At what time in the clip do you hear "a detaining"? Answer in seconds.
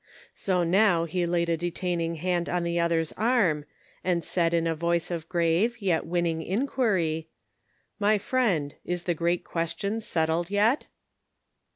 1.47-2.15